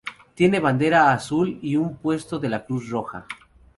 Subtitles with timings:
[0.33, 3.27] Tiene bandera azul y un puesto de la Cruz Roja.